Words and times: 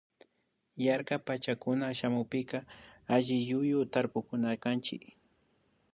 Yarkak 0.85 1.21
pachacunan 1.27 1.93
shamunpika 1.99 2.59
alliyuyu 3.13 3.79
tarpunakanchik 3.93 5.03